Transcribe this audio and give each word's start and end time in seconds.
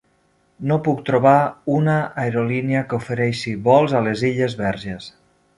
No 0.71 0.77
puc 0.87 1.03
trobar 1.09 1.33
una 1.75 1.99
aerolínia 2.23 2.83
que 2.89 2.99
ofereixi 3.05 3.55
vols 3.71 3.97
a 4.01 4.05
les 4.11 4.29
Illes 4.31 4.61
Verges. 4.67 5.17